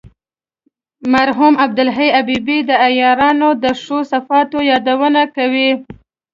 مرحوم 1.13 1.53
عبدالحی 1.63 2.09
حبیبي 2.17 2.59
د 2.69 2.71
عیارانو 2.85 3.49
د 3.63 3.65
ښو 3.81 3.97
صفاتو 4.11 4.57
یادونه 4.71 5.21
کوي. 5.35 5.71